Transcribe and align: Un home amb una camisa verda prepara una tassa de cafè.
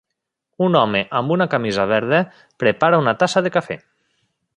Un 0.67 0.77
home 0.79 1.01
amb 1.19 1.33
una 1.35 1.47
camisa 1.51 1.85
verda 1.91 2.21
prepara 2.65 3.03
una 3.05 3.13
tassa 3.25 3.45
de 3.49 3.53
cafè. 3.59 3.79